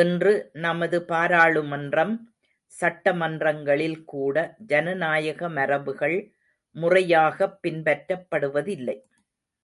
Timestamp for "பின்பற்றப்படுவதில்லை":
7.62-8.96